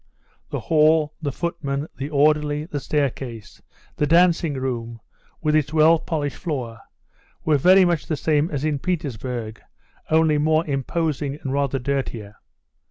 The 0.49 0.61
hall, 0.61 1.13
the 1.21 1.31
footman, 1.31 1.85
the 1.95 2.09
orderly, 2.09 2.65
the 2.65 2.79
staircase, 2.79 3.61
the 3.97 4.07
dancing 4.07 4.55
room, 4.55 4.99
with 5.41 5.55
its 5.55 5.73
well 5.73 5.99
polished 5.99 6.37
floor, 6.37 6.79
were 7.45 7.57
very 7.57 7.85
much 7.85 8.07
the 8.07 8.17
same 8.17 8.49
as 8.49 8.65
in 8.65 8.79
Petersburg, 8.79 9.61
only 10.09 10.39
more 10.39 10.65
imposing 10.65 11.35
and 11.43 11.53
rather 11.53 11.77
dirtier. 11.77 12.37